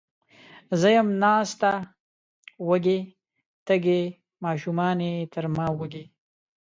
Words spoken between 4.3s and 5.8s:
ماشومانې تر ما